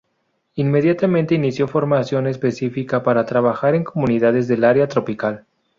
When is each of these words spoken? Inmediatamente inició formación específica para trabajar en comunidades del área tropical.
Inmediatamente 0.55 1.35
inició 1.35 1.67
formación 1.67 2.25
específica 2.25 3.03
para 3.03 3.27
trabajar 3.27 3.75
en 3.75 3.83
comunidades 3.83 4.47
del 4.47 4.63
área 4.63 4.87
tropical. 4.87 5.45